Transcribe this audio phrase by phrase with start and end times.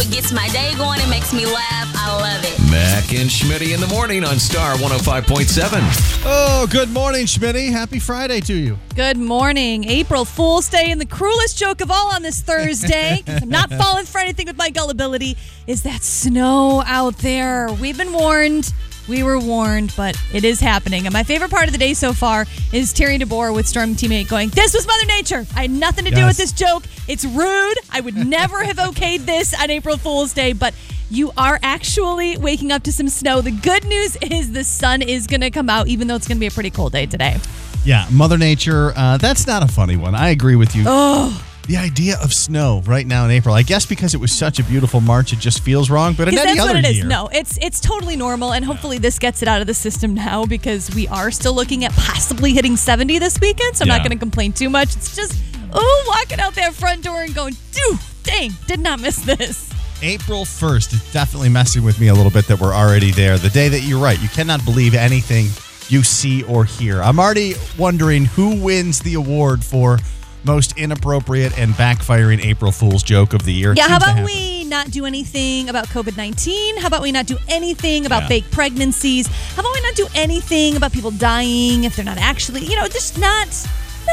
[0.00, 1.00] it gets my day going.
[1.00, 1.92] It makes me laugh.
[1.94, 2.58] I love it.
[2.70, 6.22] Mac and Schmitty in the morning on Star 105.7.
[6.24, 7.70] Oh, good morning, Schmitty.
[7.70, 8.78] Happy Friday to you.
[8.94, 9.84] Good morning.
[9.84, 13.22] April Fool's Day, and the cruelest joke of all on this Thursday.
[13.26, 15.36] I'm not falling for anything with my gullibility,
[15.66, 17.70] is that snow out there.
[17.72, 18.72] We've been warned.
[19.08, 21.06] We were warned, but it is happening.
[21.06, 24.12] And my favorite part of the day so far is Terry DeBoer with Storm Team
[24.12, 25.46] 8 going, This was Mother Nature.
[25.56, 26.84] I had nothing to do with this joke.
[27.08, 27.78] It's rude.
[27.90, 30.74] I would never have okayed this on April Fool's Day, but
[31.10, 33.40] you are actually waking up to some snow.
[33.40, 36.36] The good news is the sun is going to come out, even though it's going
[36.36, 37.36] to be a pretty cold day today.
[37.84, 40.14] Yeah, Mother Nature, uh, that's not a funny one.
[40.14, 40.84] I agree with you.
[40.86, 41.44] Oh.
[41.68, 44.64] The idea of snow right now in April, I guess because it was such a
[44.64, 46.14] beautiful March, it just feels wrong.
[46.14, 46.96] But in any that's other what it is.
[46.98, 50.14] year, No, it's it's totally normal, and hopefully this gets it out of the system
[50.14, 53.76] now because we are still looking at possibly hitting 70 this weekend.
[53.76, 53.98] So I'm Yeah.
[53.98, 54.96] not going to complain too much.
[54.96, 55.38] It's just
[55.72, 59.70] oh, walking out that front door and going, dude, dang, did not miss this.
[60.02, 63.36] April 1st is definitely messing with me a little bit that we're already there.
[63.38, 65.48] The day that you're right, you cannot believe anything
[65.88, 67.02] you see or hear.
[67.02, 69.98] I'm already wondering who wins the award for
[70.44, 73.72] most inappropriate and backfiring April Fool's joke of the year.
[73.72, 76.78] It Yeah, how about we not do anything about COVID 19?
[76.78, 78.28] How about we not do anything about Yeah.
[78.28, 79.26] fake pregnancies?
[79.26, 82.88] How about we not do anything about people dying if they're not actually, you know,
[82.88, 83.48] just not.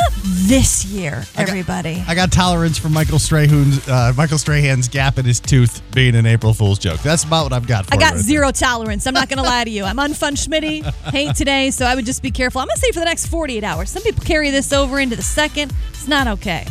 [0.02, 0.14] Not
[0.48, 2.04] this year, got- everybody.
[2.08, 6.26] I got tolerance for Michael Strahan's uh, Michael Strahan's gap in his tooth being an
[6.26, 7.02] April Fool's joke.
[7.02, 7.86] That's about what I've got.
[7.86, 9.08] For I got right zero tolerance.
[9.08, 9.84] I'm not going to lie to you.
[9.84, 10.84] I'm unfun Schmitty.
[11.12, 12.62] Hate today, so I would just be careful.
[12.62, 13.90] I'm going to say for the next 48 hours.
[13.90, 15.74] Some people carry this over into the second.
[15.90, 16.66] It's not okay.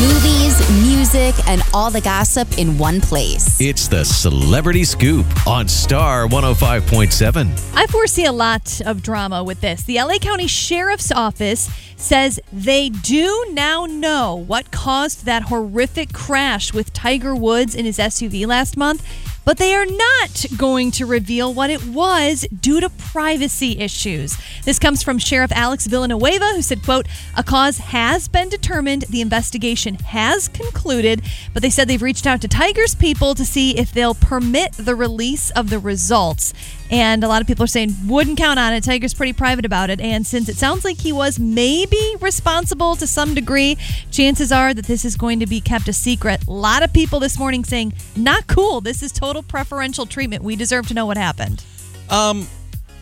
[0.00, 3.60] Movies, music, and all the gossip in one place.
[3.60, 7.74] It's the Celebrity Scoop on Star 105.7.
[7.76, 9.84] I foresee a lot of drama with this.
[9.84, 16.74] The LA County Sheriff's Office says they do now know what caused that horrific crash
[16.74, 19.06] with Tiger Woods in his SUV last month,
[19.44, 24.36] but they are not going to reveal what it was due to privacy issues.
[24.64, 27.06] This comes from Sheriff Alex Villanueva, who said, quote,
[27.36, 31.22] a cause has been determined, the investigation has concluded,
[31.52, 34.94] but they said they've reached out to Tiger's people to see if they'll permit the
[34.94, 36.52] release of the results.
[36.90, 38.84] And a lot of people are saying, wouldn't count on it.
[38.84, 40.00] Tiger's pretty private about it.
[40.00, 43.78] And since it sounds like he was maybe responsible to some degree,
[44.10, 46.46] chances are that this is going to be kept a secret.
[46.46, 48.80] A lot of people this morning saying, not cool.
[48.80, 50.44] This is total preferential treatment.
[50.44, 51.64] We deserve to know what happened.
[52.10, 52.46] Um,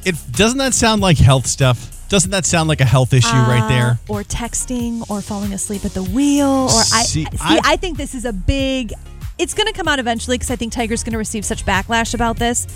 [0.04, 1.88] it doesn't that sound like health stuff?
[2.08, 3.98] Doesn't that sound like a health issue right there?
[4.08, 6.46] Uh, Or texting or falling asleep at the wheel.
[6.46, 8.92] Or I See, see, I- I, think this is a big
[9.42, 12.66] it's gonna come out eventually because I think Tiger's gonna receive such backlash about this.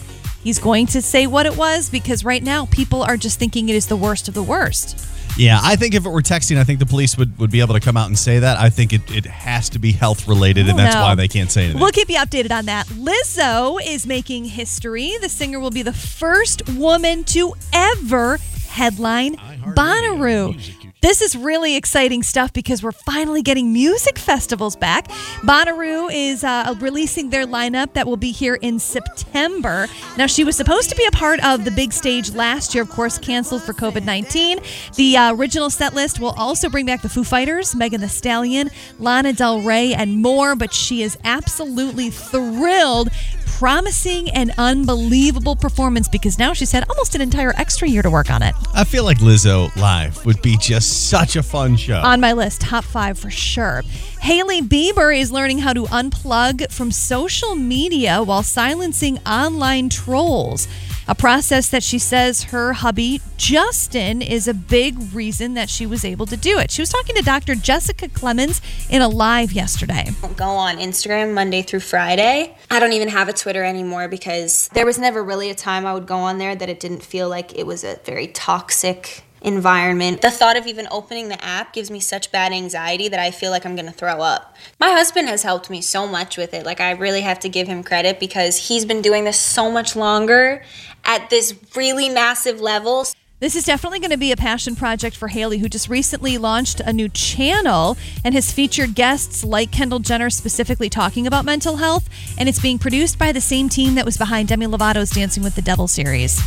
[0.42, 3.74] He's going to say what it was because right now people are just thinking it
[3.74, 4.98] is the worst of the worst.
[5.38, 7.74] Yeah, I think if it were texting, I think the police would, would be able
[7.74, 8.58] to come out and say that.
[8.58, 11.02] I think it, it has to be health related, and oh, that's No.
[11.02, 11.80] why they can't say anything.
[11.80, 12.86] We'll keep you updated on that.
[12.86, 15.12] Lizzo is making history.
[15.20, 18.38] The singer will be the first woman to ever
[18.68, 20.85] headline Bonnaroo.
[21.02, 25.08] This is really exciting stuff because we're finally getting music festivals back.
[25.42, 29.88] Bonnaroo is uh, releasing their lineup that will be here in September.
[30.16, 32.88] Now, she was supposed to be a part of the big stage last year, of
[32.88, 34.58] course, canceled for COVID 19.
[34.94, 38.70] The uh, original set list will also bring back the Foo Fighters, Megan Thee Stallion,
[38.98, 43.10] Lana Del Rey, and more, but she is absolutely thrilled.
[43.46, 48.30] Promising and unbelievable performance because now she's had almost an entire extra year to work
[48.30, 48.54] on it.
[48.74, 51.96] I feel like Lizzo live would be just such a fun show.
[52.02, 53.82] on my list, top five for sure.
[54.20, 60.68] Hailey Bieber is learning how to unplug from social media while silencing online trolls.
[61.08, 66.04] A process that she says her hubby, Justin, is a big reason that she was
[66.04, 66.72] able to do it.
[66.72, 67.54] She was talking to Dr.
[67.54, 68.60] Jessica Clemons
[68.90, 70.10] in a live yesterday.
[70.36, 72.56] go on Instagram Monday through Friday.
[72.72, 75.94] I don't even have a Twitter anymore because there was never really a time I
[75.94, 80.22] would go on there that it didn't feel like it was a very toxic environment.
[80.22, 83.52] The thought of even opening the app gives me such bad anxiety that I feel
[83.52, 84.56] like I'm going to throw up.
[84.80, 86.66] My husband has helped me so much with it.
[86.66, 89.94] Like I really have to give him credit because he's been doing this so much
[89.94, 90.64] longer
[91.04, 93.06] at this really massive level.
[93.38, 96.80] This is definitely going to be a passion project for Hailey, who just recently launched
[96.80, 102.08] a new channel and has featured guests like Kendall Jenner specifically talking about mental health.
[102.38, 105.54] And it's being produced by the same team that was behind Demi Lovato's Dancing with
[105.54, 106.40] the Devil series.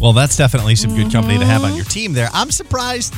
[0.00, 1.76] Well, that's definitely some good company to have on Mm-hmm.
[1.76, 2.28] your team there.
[2.32, 3.12] I'm surprised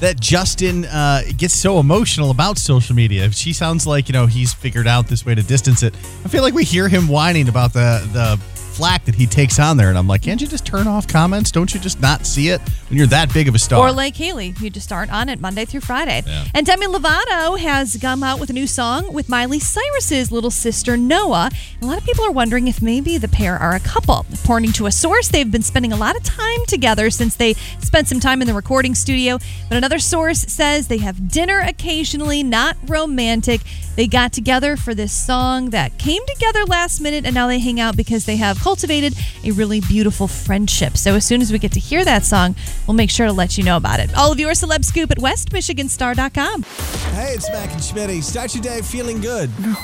[0.00, 3.30] that Justin uh, gets so emotional about social media.
[3.30, 5.94] She sounds like you know he's figured out this way to distance it.
[6.24, 8.40] I feel like we hear him whining about the the
[8.78, 11.50] flack that he takes on there, and I'm like, can't you just turn off comments?
[11.50, 13.80] Don't you just not see it when you're that big of a star?
[13.80, 16.22] Or like Hailey, you just aren't on it Monday through Friday.
[16.54, 20.96] And Demi Lovato has come out with a new song with Miley Cyrus's little sister
[20.96, 21.50] Noah.
[21.82, 24.24] A lot of people are wondering if maybe the pair are a couple.
[24.32, 28.06] According to a source, they've been spending a lot of time together since they spent
[28.06, 29.38] some time in the recording studio.
[29.68, 33.60] But another source says they have dinner occasionally, not romantic.
[33.98, 37.80] They got together for this song that came together last minute, and now they hang
[37.80, 39.12] out because they have cultivated
[39.42, 40.96] a really beautiful friendship.
[40.96, 42.54] So as soon as we get to hear that song,
[42.86, 44.16] we'll make sure to let you know about it.
[44.16, 46.62] All of your celeb scoop at westmichiganstar.com.
[46.62, 48.22] Hey, it's Mac and Schmitty.
[48.22, 49.50] Start your day feeling good.
[49.58, 49.76] No,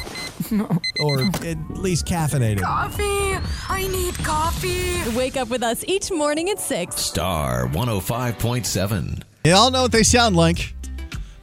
[0.53, 0.81] no.
[1.01, 2.61] Or at least caffeinated.
[2.61, 3.45] Coffee!
[3.69, 5.17] I need coffee!
[5.17, 6.95] Wake up with us each morning at 6.
[6.95, 9.23] Star 105.7.
[9.45, 10.73] you all know what they sound like.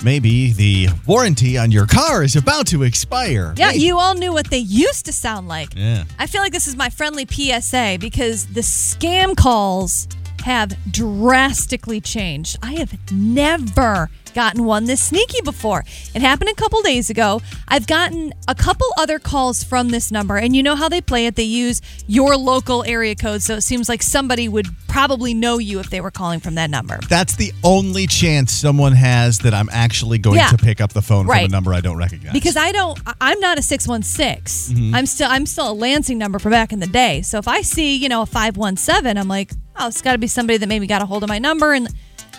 [0.03, 3.53] Maybe the warranty on your car is about to expire.
[3.55, 5.75] Yeah, you all knew what they used to sound like.
[5.75, 6.05] Yeah.
[6.17, 10.07] I feel like this is my friendly PSA because the scam calls
[10.43, 12.57] have drastically changed.
[12.63, 15.83] I have never gotten one this sneaky before.
[16.13, 17.41] It happened a couple days ago.
[17.67, 21.25] I've gotten a couple other calls from this number, and you know how they play
[21.25, 21.35] it?
[21.35, 25.79] They use your local area code, so it seems like somebody would probably know you
[25.79, 26.99] if they were calling from that number.
[27.09, 30.47] That's the only chance someone has that I'm actually going Yeah.
[30.49, 32.33] to pick up the phone from a number I don't recognize.
[32.33, 34.75] because I don't I'm not a 616.
[34.75, 34.95] Mhm.
[34.95, 37.21] I'm still I'm still a Lansing number from back in the day.
[37.21, 40.27] So if I see, you know, a 517, I'm like, "Oh, it's got to be
[40.27, 41.87] somebody that maybe got a hold of my number and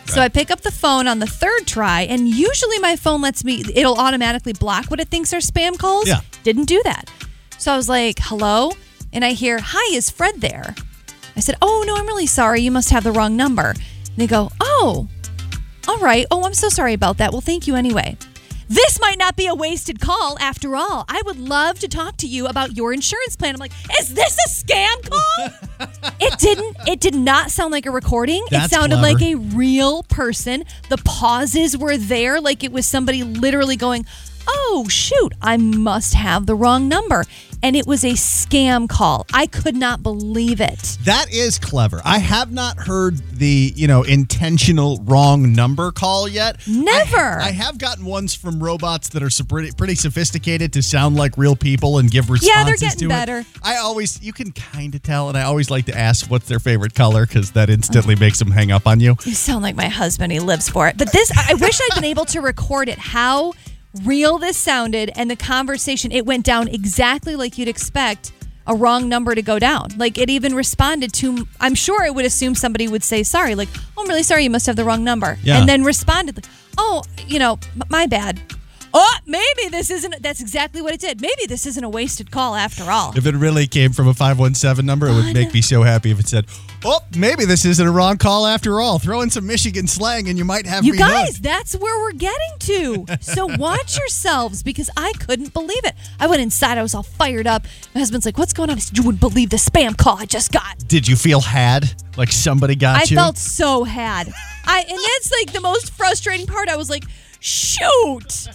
[0.07, 3.45] so I pick up the phone on the third try and usually my phone lets
[3.45, 6.07] me it'll automatically block what it thinks are spam calls.
[6.07, 6.21] Yeah.
[6.43, 7.11] Didn't do that.
[7.59, 8.73] So I was like, "Hello?"
[9.13, 10.75] And I hear, "Hi, is Fred there?"
[11.37, 12.61] I said, "Oh, no, I'm really sorry.
[12.61, 15.09] You must have the wrong number." And they go, "Oh,
[15.89, 16.27] all right.
[16.31, 17.33] Oh, I'm so sorry about that.
[17.33, 18.17] Well, thank you anyway.
[18.73, 21.05] This might not be a wasted call after all.
[21.07, 23.55] I would love to talk to you about your insurance plan.
[23.55, 25.89] I'm like, is this a scam call?
[26.21, 26.79] it didn't.
[26.87, 28.43] It did not sound like a recording.
[28.51, 29.19] That's it sounded clever.
[29.19, 30.65] like a real person.
[30.89, 34.07] The pauses were there, like it was somebody literally going,
[34.49, 37.27] "Oh shoot, I must have the wrong number."
[37.63, 39.27] And it was a scam call.
[39.33, 40.99] I could not believe it.
[41.05, 42.01] That is clever.
[42.05, 46.57] I have not heard the, you know, intentional wrong number call yet.
[46.67, 47.17] Never.
[47.41, 51.39] I, I have gotten ones from robots that are pretty, pretty sophisticated to sound like
[51.39, 53.09] real people and give responses Yeah, they're getting to it.
[53.09, 53.45] better.
[53.63, 56.59] I always, you can kind of tell, and I always like to ask what's their
[56.61, 59.17] favorite color because that instantly makes them hang up on you.
[59.25, 60.33] You sound like my husband.
[60.33, 60.97] He lives for it.
[60.99, 62.99] But this, I wish I'd been able to record it.
[62.99, 63.53] How
[64.05, 66.13] real this sounded and the conversation.
[66.13, 68.33] It went down exactly like you'd expect
[68.67, 69.89] a wrong number to go down.
[69.97, 71.47] Like it even responded to.
[71.61, 73.55] I'm sure it would assume somebody would say sorry.
[73.55, 74.45] Like, oh, I'm really sorry.
[74.45, 75.39] You must have the wrong number.
[75.43, 75.59] Yeah.
[75.59, 76.37] And then responded.
[76.37, 76.47] Like,
[76.79, 77.59] oh, you know,
[77.89, 78.41] my bad.
[78.95, 80.23] Oh, maybe this isn't.
[80.23, 81.21] That's exactly what it did.
[81.21, 83.13] Maybe this isn't a wasted call after all.
[83.17, 86.11] If it really came from a 517 number, it would oh, make me so happy
[86.11, 86.47] if it said,
[86.85, 88.99] oh, maybe this isn't a wrong call after all.
[88.99, 91.43] Throw in some Michigan slang and you might have You me guys, hooked.
[91.43, 93.07] that's where we're getting to.
[93.21, 95.95] So watch yourselves because I couldn't believe it.
[96.21, 97.65] I went inside, I was all fired up.
[97.95, 98.77] My husband's like, What's going on?
[98.77, 100.87] I said, You wouldn't believe the spam call I just got.
[100.87, 101.91] Did you feel had?
[102.17, 103.01] Like somebody got you?
[103.01, 103.17] I you?
[103.17, 104.29] felt so had.
[104.67, 106.69] I and that's like the most frustrating part.
[106.69, 107.05] I was like,
[107.41, 108.49] shoot.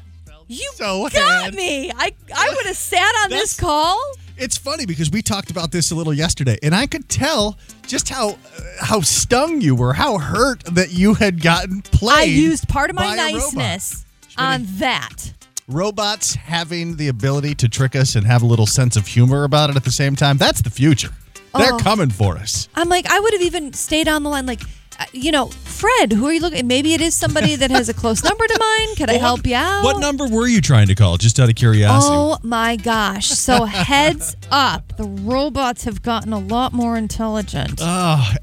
[0.47, 1.55] You so got had.
[1.55, 1.91] me.
[1.91, 3.99] I I would have sat on this call.
[4.37, 8.07] It's funny because we talked about this a little yesterday, and I could tell just
[8.09, 8.35] how uh,
[8.79, 12.17] how stung you were, how hurt that you had gotten played.
[12.19, 13.53] I used part of my by a robot.
[13.55, 14.05] niceness
[14.37, 15.33] on that.
[15.67, 19.69] Robots having the ability to trick us and have a little sense of humor about
[19.69, 20.37] it at the same time.
[20.37, 21.09] That's the future.
[21.57, 21.77] They're Oh.
[21.79, 22.69] coming for us.
[22.75, 24.61] I'm like, I would have even stayed on the line, like,
[24.99, 26.65] Uh, you know, Fred, who are you looking?
[26.65, 28.95] Maybe it is somebody that has a close number to mine.
[28.95, 29.83] Could I help you out?
[29.83, 31.17] What number were you trying to call?
[31.17, 32.15] Just out of curiosity.
[32.15, 33.27] Oh my gosh!
[33.27, 37.81] So heads up, the robots have gotten a lot more intelligent.
[37.89, 38.33] Oh,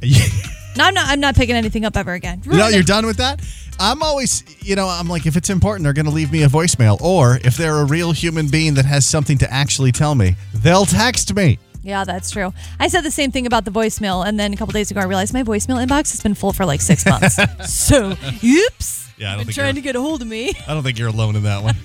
[0.77, 1.07] no, I'm not.
[1.09, 2.43] I'm not picking anything up ever again.
[2.45, 3.41] Know, you're done with that?
[3.79, 6.49] I'm always, you know, I'm like, if it's important, they're going to leave me a
[6.49, 7.01] voicemail.
[7.01, 10.87] Or if they're a real human being that has something to actually tell me, they'll
[10.87, 11.59] text me.
[11.85, 12.53] Yeah, that's true.
[12.81, 15.05] I said the same thing about the voicemail, and then a couple days ago, I
[15.05, 17.37] realized my voicemail inbox has been full for like six months.
[17.73, 19.11] so, oops.
[19.19, 20.53] Yeah, I don't been think trying you're- to get a hold of me.
[20.67, 21.75] I don't think you're alone in that one.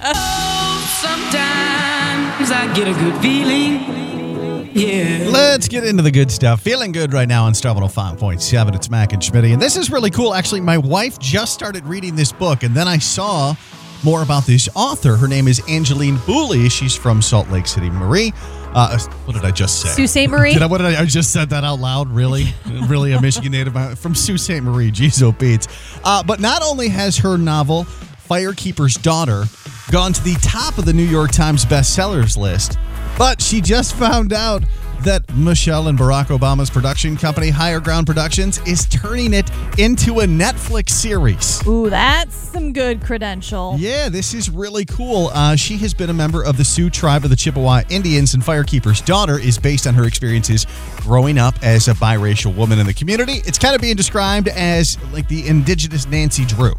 [1.00, 4.70] Sometimes I get a good feeling.
[4.74, 5.27] Yeah.
[5.32, 6.62] Let's get into the good stuff.
[6.62, 8.75] Feeling good right now on Star 105.7.
[8.75, 9.51] It's Mac and Schmitty.
[9.51, 10.34] And this is really cool.
[10.34, 13.56] Actually, my wife just started reading this book, and then I saw
[14.03, 15.15] more about this author.
[15.18, 16.70] Her name is Angeline Boulley.
[16.72, 18.32] She's from Salt Lake City, Marie.
[18.73, 19.89] Uh, what did I just say?
[19.89, 20.29] Sault Ste.
[20.29, 20.53] Marie?
[20.53, 22.09] Did I, what did I, I just said that out loud?
[22.09, 22.53] Really?
[22.88, 24.61] really a Michigan native uh, from Sault Ste.
[24.61, 24.91] Marie.
[24.91, 25.67] Jeez, oh, Beats.
[26.03, 27.85] Uh, but not only has her novel,
[28.29, 29.45] Firekeeper's Daughter,
[29.91, 32.77] gone to the top of the New York Times bestsellers list,
[33.17, 34.63] but she just found out
[35.03, 40.25] that Michelle and Barack Obama's production company, Higher Ground Productions, is turning it into a
[40.25, 41.65] Netflix series.
[41.68, 43.75] Ooh, that's some good credential.
[43.77, 45.29] Yeah, this is really cool.
[45.34, 48.44] Uh, she has been a member of the Sault tribe of the Chippewa Indians, and
[48.44, 50.65] Firekeeper's daughter is based on her experiences
[50.98, 53.41] growing up as a biracial woman in the community.
[53.46, 56.74] It's kind of being described as like the indigenous Nancy Drew.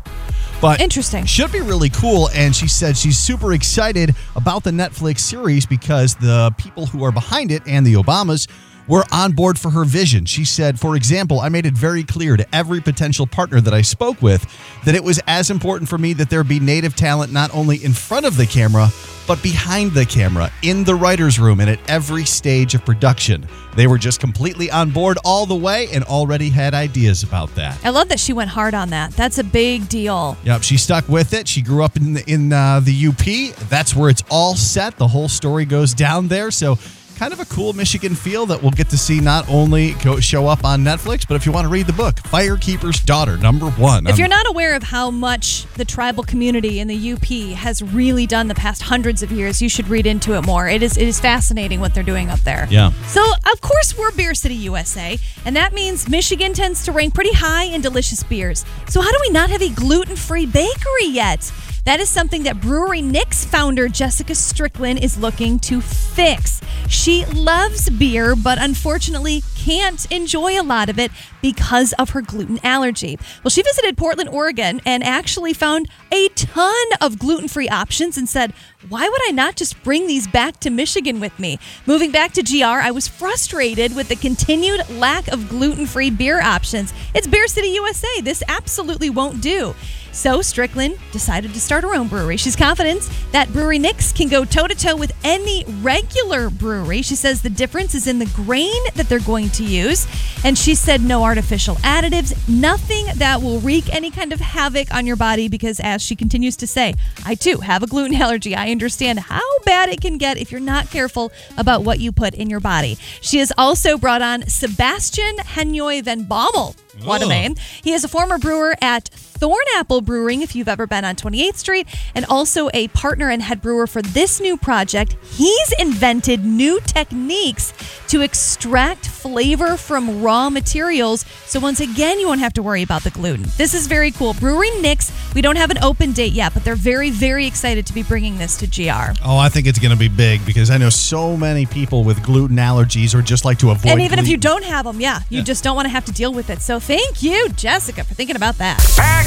[0.60, 1.24] But Interesting.
[1.24, 2.28] Should be really cool.
[2.34, 7.12] And she said she's super excited about the Netflix series because the people who are
[7.12, 8.46] behind it and the Obamas
[8.90, 10.24] were on board for her vision.
[10.24, 13.82] She said, for example, I made it very clear to every potential partner that I
[13.82, 14.44] spoke with
[14.84, 17.92] that it was as important for me that there be native talent not only in
[17.92, 18.88] front of the camera,
[19.28, 23.46] but behind the camera, in the writer's room, and at every stage of production.
[23.76, 27.78] They were just completely on board all the way and already had ideas about that.
[27.84, 29.12] I love that she went hard on that.
[29.12, 30.36] That's a big deal.
[30.42, 31.46] Yep, she stuck with it.
[31.46, 33.56] She grew up in the, in uh, the UP.
[33.68, 34.96] That's where it's all set.
[34.96, 36.50] The whole story goes down there.
[36.50, 36.76] So,
[37.20, 40.46] kind of a cool Michigan feel that we'll get to see not only go, show
[40.46, 44.06] up on Netflix, but if you want to read the book, Firekeeper's Daughter, number one.
[44.06, 47.82] If I'm- you're not aware of how much the tribal community in the UP has
[47.82, 50.66] really done the past hundreds of years, you should read into it more.
[50.66, 52.66] It is it is fascinating what they're doing up there.
[52.70, 52.90] Yeah.
[53.08, 53.22] So
[53.52, 57.64] of course we're Beer City, USA, and that means Michigan tends to rank pretty high
[57.64, 58.64] in delicious beers.
[58.88, 61.52] So how do we not have a gluten-free bakery yet?
[61.84, 66.60] That is something that Brewery Nix founder Jessica Strickland is looking to fix.
[66.88, 71.10] She loves beer, but unfortunately can't enjoy a lot of it
[71.40, 73.18] because of her gluten allergy.
[73.42, 78.28] Well, she visited Portland, Oregon, and actually found a ton of gluten free options and
[78.28, 78.52] said,
[78.88, 81.58] Why would I not just bring these back to Michigan with me?
[81.84, 86.40] Moving back to GR, I was frustrated with the continued lack of gluten free beer
[86.40, 86.94] options.
[87.14, 88.22] It's Beer City, USA.
[88.22, 89.74] This absolutely won't do.
[90.12, 92.36] So Strickland decided to start her own brewery.
[92.36, 97.02] She's confident that Brewery Nix can go toe to toe with any regular brewery.
[97.02, 100.06] She says the difference is in the grain that they're going to use.
[100.44, 105.06] And she said no artificial additives, nothing that will wreak any kind of havoc on
[105.06, 106.94] your body because, as she continues to say,
[107.24, 108.56] I too have a gluten allergy.
[108.56, 112.34] I understand how bad it can get if you're not careful about what you put
[112.34, 112.96] in your body.
[113.20, 116.76] She has also brought on Sebastian Henoy Van Bommel.
[117.04, 117.28] What a oh.
[117.28, 117.56] name.
[117.82, 121.86] He is a former brewer at Thornapple Brewing, if you've ever been on 28th Street,
[122.14, 125.16] and also a partner and head brewer for this new project.
[125.22, 127.72] He's invented new techniques
[128.08, 131.24] to extract flavor from raw materials.
[131.46, 133.46] So, once again, you won't have to worry about the gluten.
[133.56, 134.34] This is very cool.
[134.34, 137.94] Brewery Nix, we don't have an open date yet, but they're very, very excited to
[137.94, 139.12] be bringing this to GR.
[139.24, 142.22] Oh, I think it's going to be big because I know so many people with
[142.22, 143.92] gluten allergies or just like to avoid.
[143.92, 145.44] and even if you don't have them, yeah, you Yeah.
[145.44, 146.60] just don't want to have to deal with it.
[146.60, 148.78] So, thank you, Jessica, for thinking about that.
[148.96, 149.26] Back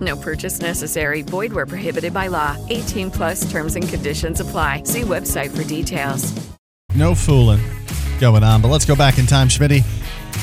[0.00, 1.22] No purchase necessary.
[1.22, 2.56] Void where prohibited by law.
[2.68, 4.82] 18 plus terms and conditions apply.
[4.84, 6.32] See website for details.
[6.94, 7.60] No fooling
[8.18, 9.84] going on, but let's go back in time, Schmitty.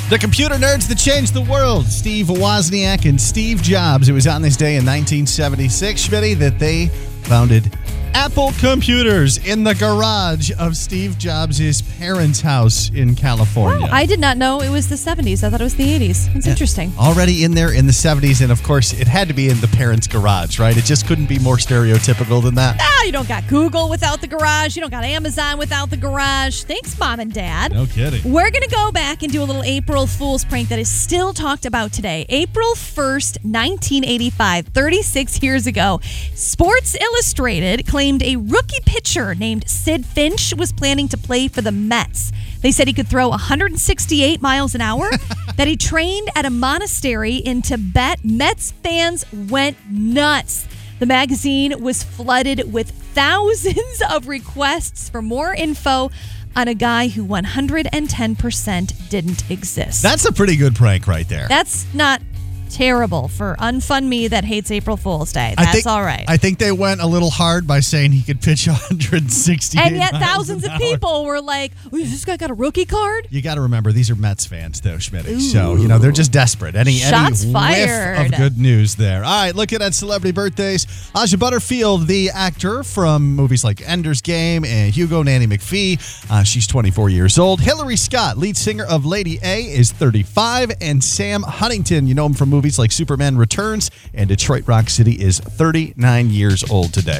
[0.09, 4.07] The computer nerds that changed the world, Steve Wozniak and Steve Jobs.
[4.07, 6.87] It was on this day in 1976, Schmitty, that they
[7.23, 7.75] founded
[8.15, 13.89] Apple Computers in the garage of Steve Jobs' parents' house in California.
[13.91, 15.43] I did not know it was the 70s.
[15.43, 16.33] I thought it was the 80s.
[16.33, 16.93] It's interesting.
[16.97, 19.67] Already in there in the 70s, and of course, it had to be in the
[19.67, 20.77] parents' garage, right?
[20.77, 22.77] It just couldn't be more stereotypical than that.
[22.79, 24.77] Ah, you don't got Google without the garage.
[24.77, 26.63] You don't got Amazon without the garage.
[26.63, 27.73] Thanks, mom and dad.
[27.73, 28.23] No kidding.
[28.23, 31.33] We're going to go back and do a little April Fool's prank that is still
[31.33, 32.25] talked about today.
[32.29, 35.99] April 1st, 1985, 36 years ago,
[36.33, 41.71] Sports Illustrated claimed a rookie pitcher named Sidd Finch was planning to play for the
[41.71, 42.31] Mets.
[42.61, 45.09] They said he could throw 168 miles an hour,
[45.57, 48.23] that he trained at a monastery in Tibet.
[48.23, 50.67] Mets fans went nuts.
[50.99, 56.11] The magazine was flooded with thousands of requests for more info
[56.55, 60.03] on a guy who 110% didn't exist.
[60.03, 61.47] That's a pretty good prank right there.
[61.47, 62.21] That's not
[62.69, 65.53] terrible for unfun me that hates April Fool's Day.
[65.57, 66.25] That's think, all right.
[66.27, 69.77] I think they went a little hard by saying he could pitch 160.
[69.77, 73.27] and yet thousands of people were like, oh, this guy got a rookie card?
[73.29, 75.25] You got to remember these are Mets fans, though, Schmidt.
[75.41, 76.75] So you know they're just desperate.
[76.75, 78.17] Any Shots any fired.
[78.19, 79.23] whiff of good news there.
[79.23, 80.87] All right, looking at celebrity birthdays.
[81.15, 85.99] Aja Butterfield, the actor from movies like Ender's Game and Hugo, Nanny McPhee.
[86.29, 87.59] Uh, she's 24 years old.
[87.61, 92.33] Hillary Scott, lead singer of Lady A, is 35, and Sam Huntington, you know him
[92.33, 97.19] from movies like Superman Returns and Detroit Rock City, is 39 years old today.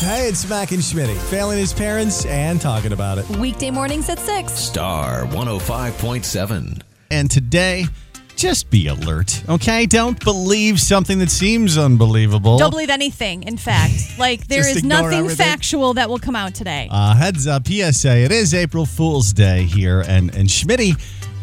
[0.00, 3.28] Hey, it's Mac and Schmitty, failing his parents and talking about it.
[3.36, 4.52] Weekday mornings at 6.
[4.52, 6.82] Star 105.7.
[7.10, 7.84] And today,
[8.36, 9.84] just be alert, okay?
[9.86, 12.56] Don't believe something that seems unbelievable.
[12.56, 13.92] Don't believe anything, in fact.
[14.18, 15.46] Like, there Just is ignore nothing everything.
[15.46, 16.88] factual that will come out today.
[16.90, 18.18] Uh, heads up, PSA.
[18.18, 20.92] It is April Fool's Day here, and and Schmitty,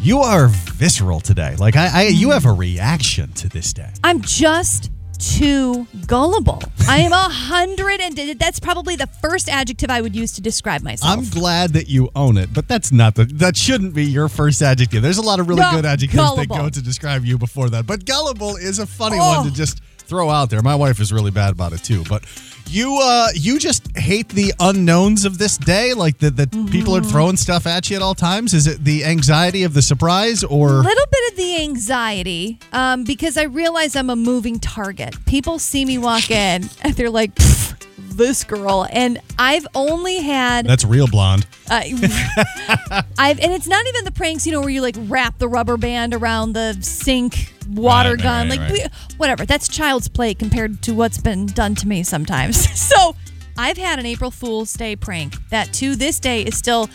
[0.01, 1.55] you are visceral today.
[1.57, 3.89] Like I, I, you have a reaction to this day.
[4.03, 6.61] I'm just too gullible.
[6.87, 10.83] I am a hundred and that's probably the first adjective I would use to describe
[10.83, 11.17] myself.
[11.17, 14.61] I'm glad that you own it, but that's not the that shouldn't be your first
[14.61, 15.01] adjective.
[15.01, 17.87] There's a lot of really No, good adjectives that go to describe you before that,
[17.87, 19.37] but gullible is a funny Oh.
[19.37, 19.55] one to oh.
[19.55, 20.61] just throw out there.
[20.61, 22.23] My wife is really bad about it too, but.
[22.69, 26.99] You uh you just hate the unknowns of this day, like that that people are
[26.99, 27.09] Mm-hmm.
[27.11, 28.53] throwing stuff at you at all times.
[28.53, 33.05] Is it the anxiety of the surprise or a little bit of the anxiety um,
[33.05, 35.15] because I realize I'm a moving target.
[35.25, 38.87] People see me walk in and they're like, "Pff, this girl.
[38.91, 40.65] And I've only had.
[40.65, 41.45] that's real blonde?
[41.69, 41.81] Uh,
[43.17, 45.77] I've and it's not even the pranks, you know, where you like wrap the rubber
[45.77, 48.93] band around the sink water Right, gun, right, like right.
[49.17, 49.45] whatever.
[49.45, 52.57] That's child's play compared to what's been done to me sometimes.
[52.79, 53.15] so
[53.57, 56.89] I've had an April Fool's Day prank that to this day is still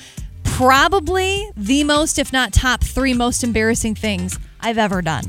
[0.45, 5.25] probably the most, if not top three, most embarrassing things I've ever done.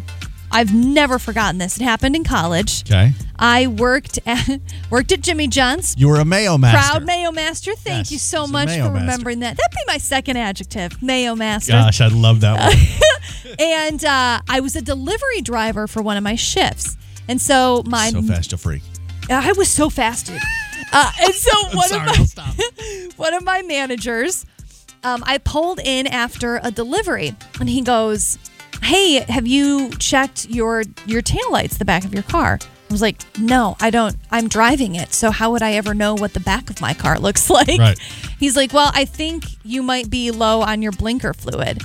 [0.53, 1.77] I've never forgotten this.
[1.77, 2.83] It happened in college.
[2.89, 3.11] Okay.
[3.39, 5.95] I worked at worked at Jimmy John's.
[5.97, 6.91] You were a mayo master.
[6.91, 7.73] Proud Mayo Master.
[7.75, 8.93] Thank Yes, you so much for Master.
[8.93, 9.57] remembering that.
[9.57, 11.71] That'd be my second adjective, Mayo Master.
[11.73, 12.77] Gosh, I love that one.
[13.59, 16.97] And uh, I was a delivery driver for one of my shifts.
[17.27, 18.81] And so my so fast, you'll freak.
[19.29, 20.39] I was so fast, dude.
[20.91, 22.55] Uh, and so one sorry, of my stop.
[23.17, 24.45] one of my managers,
[25.03, 28.37] um, I pulled in after a delivery, and he goes,
[28.83, 33.23] "Hey, have you checked your your taillights, the back of your car?" I was like,
[33.39, 34.15] "No, I don't.
[34.31, 37.17] I'm driving it, so how would I ever know what the back of my car
[37.27, 37.99] looks like?" Right.
[38.39, 41.83] He's like, "Well, I think you might be low on your blinker fluid,"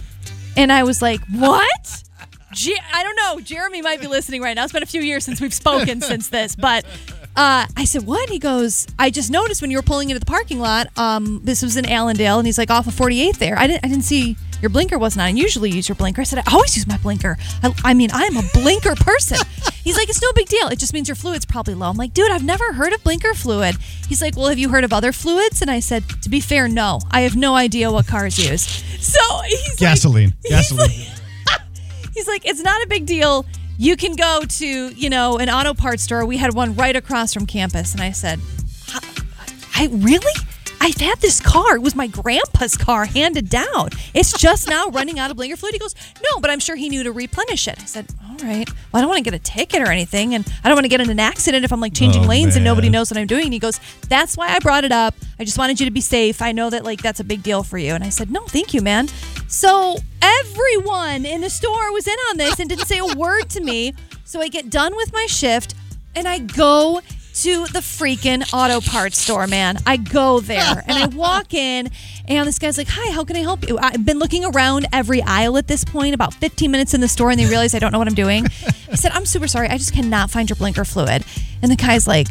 [0.56, 2.02] and I was like, "What?"
[2.92, 3.40] I don't know.
[3.40, 4.64] Jeremy might be listening right now.
[4.64, 6.84] It's been a few years since we've spoken since this, but
[7.38, 10.26] uh, I said, "What?" He goes, "I just noticed when you were pulling into the
[10.26, 10.88] parking lot.
[10.98, 13.56] Um, this was in Allendale, and he's like off of 48th there.
[13.58, 15.28] I didn't, I didn't see your blinker wasn't on.
[15.28, 17.36] I usually use your blinker." I said, "I always use my blinker.
[17.62, 19.38] I, I mean, I'm a blinker person."
[19.84, 20.68] He's like, "It's no big deal.
[20.68, 23.34] It just means your fluid's probably low." I'm like, "Dude, I've never heard of blinker
[23.34, 23.76] fluid."
[24.08, 26.66] He's like, "Well, have you heard of other fluids?" And I said, "To be fair,
[26.68, 27.00] no.
[27.10, 28.62] I have no idea what cars use."
[29.00, 30.34] So he's like- Gasoline.
[30.42, 30.88] he's Gasoline.
[30.90, 31.60] like-
[32.14, 33.46] He's like, it's not a big deal.
[33.80, 36.26] You can go to, you know, an auto parts store.
[36.26, 37.92] We had one right across from campus.
[37.92, 38.40] And I said,
[39.76, 40.32] I really?
[40.80, 41.76] I've had this car.
[41.76, 43.90] It was my grandpa's car handed down.
[44.14, 45.74] It's just now running out of blinker fluid.
[45.74, 47.80] He goes, No, but I'm sure he knew to replenish it.
[47.80, 48.06] I said,
[48.40, 48.68] All right.
[48.68, 50.34] Well, I don't want to get a ticket or anything.
[50.34, 52.54] And I don't want to get in an accident if I'm like changing Oh, lanes
[52.54, 53.44] and nobody knows what I'm doing.
[53.44, 55.14] And he goes, That's why I brought it up.
[55.40, 56.40] I just wanted you to be safe.
[56.40, 57.94] I know that like that's a big deal for you.
[57.94, 59.08] And I said, No, thank you, man.
[59.48, 63.60] So everyone in the store was in on this and didn't say a word to
[63.60, 63.94] me.
[64.24, 65.74] So I get done with my shift
[66.14, 67.00] and I go
[67.42, 69.78] to the freaking auto parts store, man.
[69.86, 71.88] I go there and I walk in,
[72.26, 73.78] and this guy's like, Hi, how can I help you?
[73.78, 77.30] I've been looking around every aisle at this point, about 15 minutes in the store,
[77.30, 78.46] and they realize I don't know what I'm doing.
[78.90, 79.68] I said, I'm super sorry.
[79.68, 81.24] I just cannot find your blinker fluid.
[81.62, 82.26] And the guy's like,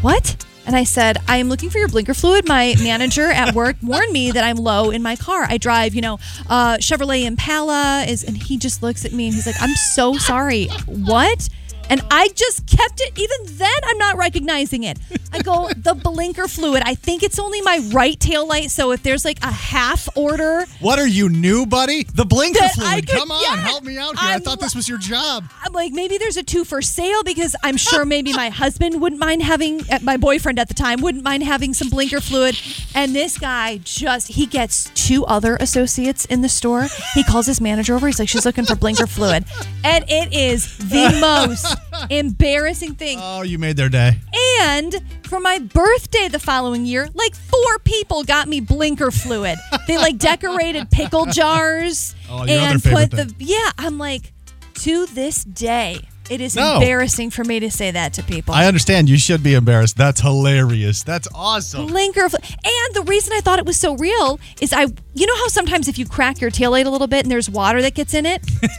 [0.00, 0.44] What?
[0.66, 2.48] And I said, I am looking for your blinker fluid.
[2.48, 5.44] My manager at work warned me that I'm low in my car.
[5.48, 6.14] I drive, you know,
[6.48, 10.14] uh, Chevrolet Impala is, and he just looks at me and he's like, I'm so
[10.14, 10.68] sorry.
[10.86, 11.48] What?
[11.90, 13.18] And I just kept it.
[13.18, 14.98] Even then, I'm not recognizing it.
[15.32, 16.82] I go, the blinker fluid.
[16.84, 18.70] I think it's only my right tail light.
[18.70, 22.04] So if there's like a half order, What are you new, buddy?
[22.04, 23.06] The blinker fluid.
[23.08, 23.56] Could- Come on, yeah.
[23.62, 24.28] help me out here.
[24.30, 25.44] i I'm thought this was your job.
[25.62, 29.20] I'm like, maybe there's a two for sale because I'm sure maybe my husband wouldn't
[29.20, 32.58] mind having, uh, my boyfriend at the time wouldn't mind having some blinker fluid.
[32.94, 36.86] And this guy just, he gets two other associates in the store.
[37.14, 38.06] He calls his manager over.
[38.06, 39.44] He's like, she's looking for blinker fluid.
[39.84, 41.73] And it is the most
[42.10, 43.18] embarrassing thing.
[43.20, 44.18] Oh, you made their day.
[44.60, 49.58] And For my birthday the following year, like four people got me blinker fluid.
[49.86, 53.70] They like decorated pickle jars Oh, and put the yeah.
[53.78, 54.32] I'm like,
[54.74, 55.98] to this day,
[56.30, 56.74] it is No.
[56.76, 58.54] embarrassing for me to say that to people.
[58.54, 59.96] I understand you should be embarrassed.
[59.96, 61.02] That's hilarious.
[61.02, 61.86] That's awesome.
[61.86, 65.36] Blinker, fl- and the reason I thought it was so real is I, you know
[65.36, 68.14] how sometimes if you crack your taillight a little bit and there's water that gets
[68.14, 68.42] in it.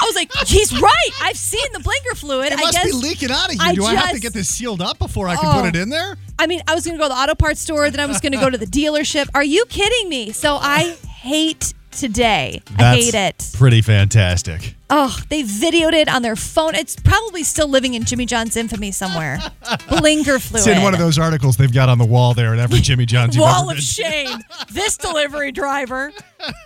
[0.00, 1.10] I was like, he's right.
[1.22, 2.52] I've seen the blinker fluid.
[2.52, 3.60] It I must guess be leaking out of you.
[3.62, 5.60] I Do I have to get this sealed up before I can Oh.
[5.62, 6.16] put it in there?
[6.38, 8.20] I mean, I was going to go to the auto parts store, then I was
[8.20, 9.28] going to go to the dealership.
[9.34, 10.32] Are you kidding me?
[10.32, 12.60] So I hate today.
[12.78, 13.50] I hate it.
[13.54, 14.74] Pretty fantastic.
[14.90, 16.74] Oh, they videoed it on their phone.
[16.74, 19.38] It's probably still living in Jimmy John's infamy somewhere.
[19.88, 20.66] Blinker fluid.
[20.66, 23.06] It's in one of those articles they've got on the wall there at every Jimmy
[23.06, 23.36] John's.
[23.38, 24.38] Wall of shame.
[24.70, 26.12] this delivery driver.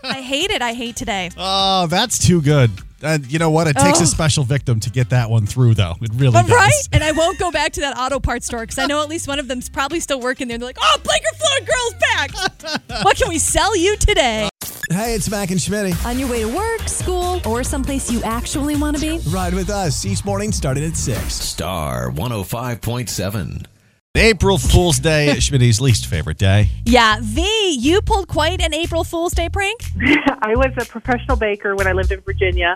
[0.03, 0.61] I hate it.
[0.63, 1.31] I hate today.
[1.39, 2.71] Oh, that's too good.
[3.03, 3.67] Uh, you know what?
[3.67, 4.05] It takes Oh.
[4.05, 5.97] a special victim to get that one through, though.
[6.03, 6.51] It really But does.
[6.51, 6.73] right?
[6.93, 9.27] And I won't go back to that auto parts store because I know at least
[9.29, 10.59] one of them's probably still working there.
[10.59, 13.03] They're like, oh, Blinker Fluid Girl's back.
[13.05, 14.49] what can we sell you today?
[14.91, 15.95] Hey, it's Mac and Schmitty.
[16.05, 19.19] On your way to work, school, or someplace you actually want to be?
[19.31, 21.33] Ride with us each morning starting at 6.
[21.33, 23.67] Star 105.7.
[24.17, 26.69] April Fool's Day, Schmitty's least favorite day.
[26.85, 29.81] Yeah, V, you pulled quite an April Fool's Day prank.
[30.43, 32.75] I was a professional baker when I lived in Virginia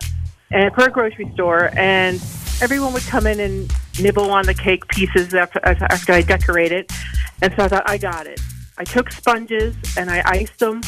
[0.53, 2.23] and for a grocery store, and
[2.63, 6.85] everyone would come in and nibble on the cake pieces after, after I decorated.
[6.91, 6.93] it.
[7.43, 8.41] And so I thought, I got it.
[8.79, 10.83] I took sponges and I iced them.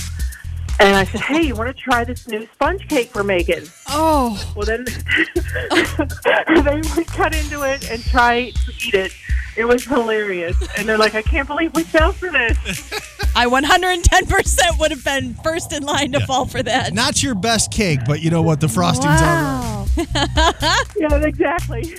[0.79, 4.39] And I said, "Hey, you want to try this new sponge cake we're making?" Oh,
[4.55, 4.85] well then
[5.35, 9.13] they would cut into it and try to eat it.
[9.57, 12.57] It was hilarious, and they're like, "I can't believe we fell for this."
[13.37, 16.95] I 110% would have been first in line to fall for that.
[16.95, 18.61] Not your best cake, but you know what?
[18.61, 19.87] The frosting's all right.
[20.97, 21.85] yeah, exactly.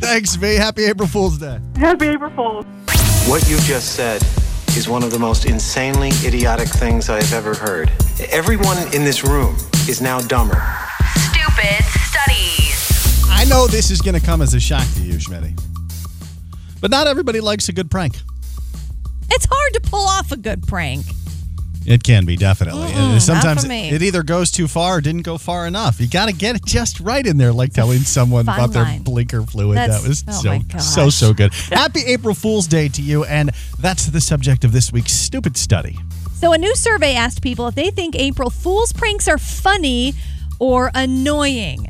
[0.00, 0.56] Thanks, V.
[0.56, 1.60] Happy April Fool's Day.
[1.76, 2.64] Happy April Fool's.
[3.28, 4.22] What you just said
[4.76, 7.90] is one of the most insanely idiotic things I have ever heard.
[8.30, 9.56] Everyone in this room
[9.88, 10.60] is now dumber.
[11.14, 13.24] Stupid studies.
[13.28, 15.56] I know this is going to come as a shock to you, Schmitty.
[16.82, 18.16] But not everybody likes a good prank.
[19.30, 21.06] It's hard to pull off a good prank.
[21.86, 22.88] It can be definitely.
[22.88, 23.90] Mm-mm, and sometimes me.
[23.90, 26.00] it either goes too far or didn't go far enough.
[26.00, 29.42] You got to get it just right in there, like telling someone about their blinker
[29.42, 29.78] fluid.
[29.78, 31.52] That's- that was oh so so so good.
[31.54, 35.98] Happy April Fool's Day to you, and that's the subject of this week's stupid study.
[36.34, 40.14] So, a new survey asked people if they think April Fool's pranks are funny
[40.58, 41.86] or annoying.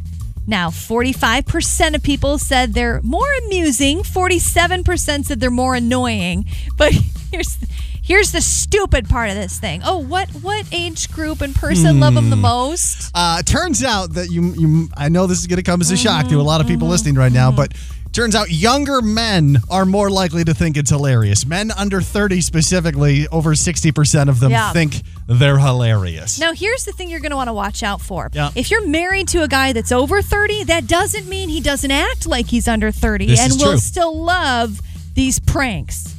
[0.53, 6.45] Now, 45% of people said they're more amusing, 47% said they're more annoying.
[6.77, 6.93] But
[7.33, 7.57] here's
[8.03, 9.81] here's the stupid part of this thing.
[9.83, 12.43] Oh, what what age group and person love them the Hmm.
[12.43, 13.11] most?
[13.15, 15.97] Uh, turns out that you, you, I know this is going to come as a
[15.97, 16.75] shock to a lot of Mm-hmm.
[16.75, 17.73] people listening right now, but
[18.13, 21.47] turns out younger men are more likely to think it's hilarious.
[21.47, 24.73] Men under 30 specifically, over 60% of them Yeah.
[24.73, 26.39] think they're hilarious.
[26.39, 28.31] Now, here's the thing you're going to want to watch out for.
[28.33, 28.51] Yeah.
[28.55, 32.27] If you're married to a guy that's over 30, that doesn't mean he doesn't act
[32.27, 34.81] like he's under 30 This and will still love
[35.15, 36.15] these pranks.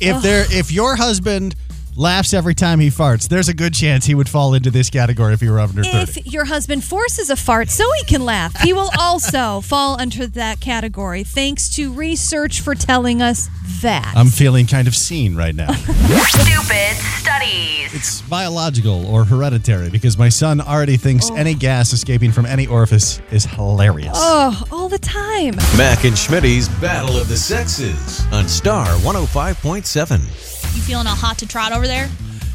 [0.00, 0.22] If Ugh.
[0.22, 1.54] there, if your husband
[1.96, 5.34] laughs every time he farts, there's a good chance he would fall into this category
[5.34, 5.96] if you were under 30.
[5.98, 10.26] If your husband forces a fart so he can laugh, he will also fall under
[10.26, 13.48] that category, thanks to research for telling us
[13.82, 14.12] that.
[14.16, 15.72] I'm feeling kind of seen right now.
[15.72, 17.94] Stupid studies.
[17.94, 21.34] It's biological or hereditary because my son already thinks oh.
[21.34, 24.14] any gas escaping from any orifice is hilarious.
[24.14, 25.56] Oh, all the time.
[25.76, 30.53] Mac and Schmitty's Battle of the Sexes on Star 105.7.
[30.74, 32.08] You feeling all hot to trot over there?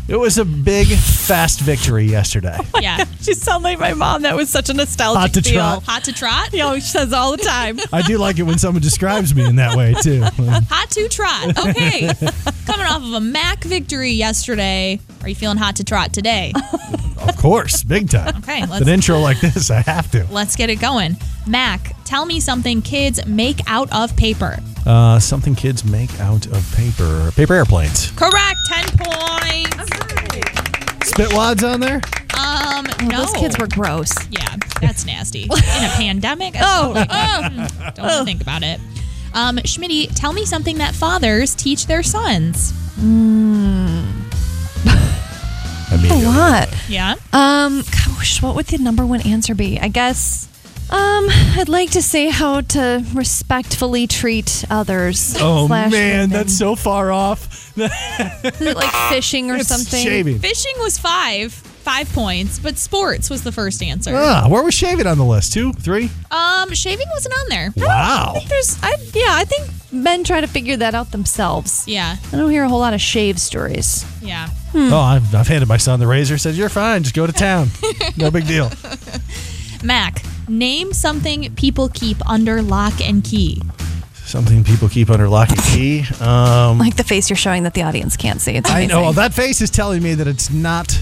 [0.08, 2.58] It was a big, fast victory yesterday.
[2.74, 3.04] Oh yeah.
[3.22, 4.22] She sound like my mom.
[4.24, 5.54] That was such a nostalgic Hot to feel.
[5.60, 5.84] trot.
[5.84, 6.52] Hot to trot?
[6.54, 7.78] You know, she says all the time.
[7.94, 10.22] I do like it when someone describes me in that way, too.
[10.40, 11.58] Hot to trot.
[11.70, 12.10] Okay.
[12.66, 15.00] Coming off of a Mac victory yesterday.
[15.22, 16.54] Are you feeling hot to trot today?
[17.20, 18.38] Of course, big time.
[18.38, 20.26] Okay, let's- An intro like this, I have to.
[20.32, 21.18] Let's get it going.
[21.46, 24.60] Mac, tell me something kids make out of paper.
[24.90, 27.32] Uh, something kids make out of paper.
[27.36, 28.10] Paper airplanes.
[28.12, 28.58] Correct.
[28.70, 29.86] 10 points.
[31.08, 32.02] Spit wads on there?
[32.36, 33.20] Um, no.
[33.20, 34.12] Those kids were gross.
[34.32, 35.44] Yeah, that's nasty.
[35.44, 36.56] In a pandemic?
[36.60, 36.96] Oh.
[37.08, 37.68] oh.
[37.94, 38.80] don't wanna think about it.
[39.36, 42.74] Um, Schmitty, tell me something that fathers teach their sons.
[42.98, 43.02] I
[46.02, 46.68] mean, A lot.
[46.88, 47.14] Yeah.
[47.32, 49.80] Um, gosh, what would the number one answer be?
[49.80, 50.48] I guess.
[50.92, 55.36] Um, I'd like to say how to respectfully treat others.
[55.40, 56.30] Oh, slash man, women.
[56.32, 57.78] that's so far off.
[57.78, 60.04] Is it like fishing or It's something.
[60.04, 60.40] shaving.
[60.40, 61.54] Fishing was five.
[61.54, 64.12] five points, but sports was the first answer.
[64.16, 65.54] Ah, where was shaving on the list?
[65.54, 66.10] Two, three?
[66.32, 67.74] Um, shaving wasn't on there.
[67.78, 68.36] Wow.
[68.48, 71.84] There's, I, yeah, I think men try to figure that out themselves.
[71.88, 72.16] Yeah.
[72.32, 74.06] I don't hear a whole lot of shave stories.
[74.22, 74.48] Yeah.
[74.72, 74.92] Hmm.
[74.94, 76.38] Oh, I've, I've handed my son the razor.
[76.38, 77.04] Said you're fine.
[77.04, 77.70] Just go to town.
[78.18, 78.72] no big deal.
[79.84, 83.62] Mac, name something people keep under lock and key.
[84.26, 86.04] Something people keep under lock and key.
[86.22, 88.54] Um, Like the face you're showing that the audience can't see.
[88.54, 88.90] It's I amazing.
[88.90, 89.02] know.
[89.04, 91.02] Well, that face is telling me that it's not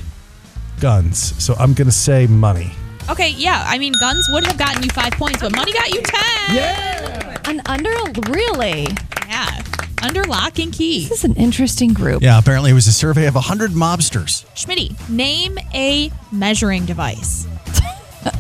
[0.79, 1.33] guns.
[1.43, 2.71] So I'm going to say money.
[3.09, 3.63] Okay, yeah.
[3.67, 6.55] I mean, guns would have gotten you five points, but money got you ten.
[6.55, 7.37] Yeah.
[7.49, 7.89] An under
[8.29, 8.87] really.
[9.27, 9.61] Yeah.
[10.03, 11.07] Under lock and key.
[11.07, 12.21] This is an interesting group.
[12.21, 14.45] Yeah, apparently it was a survey of 100 mobsters.
[14.55, 17.45] Schmitty, name a measuring device.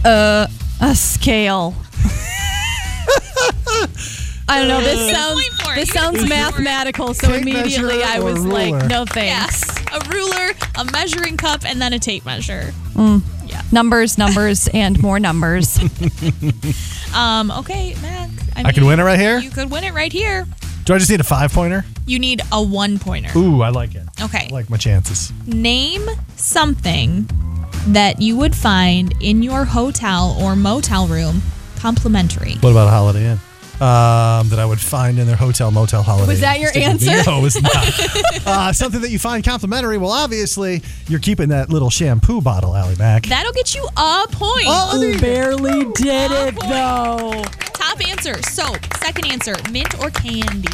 [0.03, 0.47] Uh,
[0.81, 1.73] a scale.
[4.49, 4.79] I don't know.
[4.81, 5.75] This sounds Point for it.
[5.75, 7.13] this sounds mathematical.
[7.13, 8.87] So Tape immediately measure I or was like, ruler?
[8.87, 9.63] no thanks.
[9.67, 9.85] Yes.
[9.93, 12.73] A ruler, a measuring cup, and then a tape measure.
[12.93, 13.21] Mm.
[13.45, 13.61] Yeah.
[13.71, 15.77] Numbers, numbers, and more numbers.
[17.15, 18.29] Um, okay, Mac.
[18.57, 19.39] I, I can win it right here?
[19.39, 20.45] You could win it right here.
[20.83, 21.85] Do I just need a five pointer?
[22.05, 23.31] You need a one pointer.
[23.37, 24.03] Ooh, I like it.
[24.21, 24.47] Okay.
[24.51, 25.31] I like my chances.
[25.47, 27.27] Name something
[27.87, 31.41] that you would find in your hotel or motel room
[31.77, 32.55] complimentary.
[32.59, 33.39] What about a Holiday Inn?
[33.79, 36.27] Um, that I would find in their hotel, motel, holiday.
[36.27, 37.11] Was that your Stick answer?
[37.27, 38.45] No, it's not.
[38.47, 39.99] uh, something that you find complimentary.
[39.99, 43.27] Well, obviously, you're keeping that little shampoo bottle, Allie Mac.
[43.27, 44.65] That'll get you a point.
[44.65, 47.43] Oh, you barely did it though.
[47.97, 48.77] Top answer, soap.
[48.97, 50.69] Second answer, mint or candy.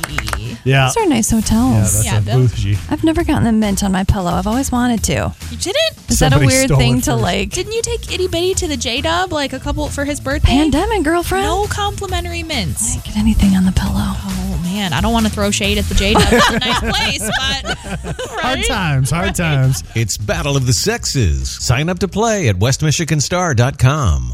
[0.66, 0.88] Yeah.
[0.88, 1.52] Those are nice hotels.
[1.54, 1.94] Yeah, hotels.
[1.94, 2.78] that's Yeah, a those- bougie.
[2.90, 4.32] I've never gotten the mint on my pillow.
[4.32, 5.34] I've always wanted to.
[5.52, 6.10] You didn't?
[6.10, 7.22] Is that a weird stole thing it to first.
[7.24, 7.50] like?
[7.52, 10.48] Didn't you take Itty Bitty to the J Dub like a couple for his birthday?
[10.52, 11.46] Pandemic, girlfriend.
[11.46, 12.98] No complimentary mints.
[13.04, 13.94] Get anything on the pillow.
[13.96, 16.24] Oh man, I don't want to throw shade at the J Dub.
[16.30, 17.78] It's a nice place, but
[18.42, 18.66] Hard right?
[18.66, 19.84] times, hard times.
[19.96, 21.50] It's Battle of the Sexes.
[21.50, 24.34] Sign up to play at westmichiganstar.com.